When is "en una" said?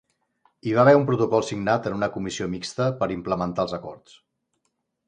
1.91-2.09